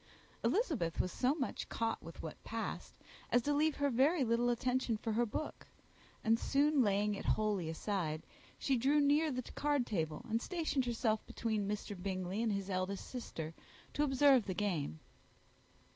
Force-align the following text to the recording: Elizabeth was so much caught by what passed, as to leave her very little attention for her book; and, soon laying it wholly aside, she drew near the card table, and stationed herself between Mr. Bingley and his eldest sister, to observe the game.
Elizabeth 0.43 0.99
was 0.99 1.11
so 1.11 1.35
much 1.35 1.69
caught 1.69 2.03
by 2.03 2.09
what 2.21 2.43
passed, 2.43 2.95
as 3.31 3.43
to 3.43 3.53
leave 3.53 3.75
her 3.75 3.91
very 3.91 4.23
little 4.23 4.49
attention 4.49 4.97
for 4.97 5.11
her 5.13 5.27
book; 5.27 5.67
and, 6.23 6.39
soon 6.39 6.81
laying 6.81 7.13
it 7.13 7.23
wholly 7.23 7.69
aside, 7.69 8.23
she 8.57 8.77
drew 8.77 8.99
near 8.99 9.31
the 9.31 9.43
card 9.51 9.85
table, 9.85 10.25
and 10.27 10.41
stationed 10.41 10.85
herself 10.85 11.23
between 11.27 11.67
Mr. 11.69 11.95
Bingley 11.95 12.41
and 12.41 12.51
his 12.51 12.67
eldest 12.67 13.07
sister, 13.11 13.53
to 13.93 14.01
observe 14.03 14.47
the 14.47 14.55
game. 14.55 14.99